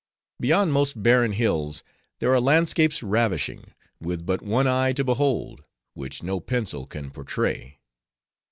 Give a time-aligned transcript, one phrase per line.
[0.39, 1.83] '—'Beyond most barren hills,
[2.17, 7.77] there are landscapes ravishing; with but one eye to behold; which no pencil can portray.